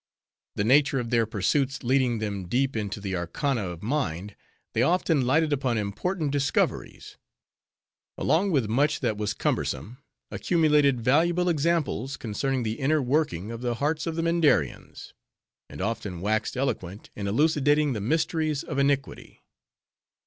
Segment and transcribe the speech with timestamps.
[0.55, 4.35] The nature of their pursuits leading them deep into the arcana of mind,
[4.73, 7.17] they often lighted upon important discoveries;
[8.17, 9.99] along with much that was cumbersome,
[10.31, 15.13] accumulated valuable examples concerning the inner working of the hearts of the Mindarians;
[15.69, 19.43] and often waxed eloquent in elucidating the mysteries of iniquity.